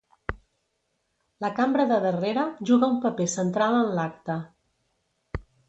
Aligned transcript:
La 1.45 1.51
cambra 1.59 1.85
de 1.91 1.99
darrere 2.07 2.47
juga 2.71 2.91
un 2.95 2.99
paper 3.05 3.29
central 3.37 3.79
en 3.85 3.95
l'acte. 4.01 4.41